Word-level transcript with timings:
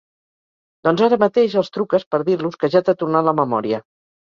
Doncs 0.87 1.03
ara 1.07 1.19
mateix 1.25 1.59
els 1.61 1.69
truques 1.77 2.07
per 2.15 2.21
dir-los 2.31 2.59
que 2.65 2.73
ja 2.79 2.85
t'ha 2.89 2.99
tornat 3.05 3.31
la 3.31 3.39
memòria. 3.45 3.85